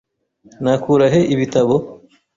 [0.63, 1.75] Nakura he ibitabo?